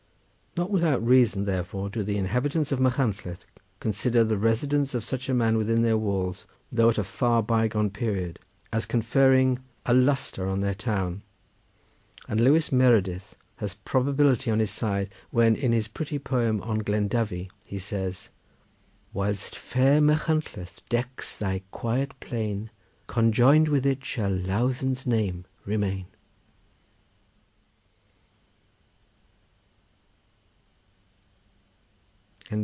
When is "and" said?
12.27-12.41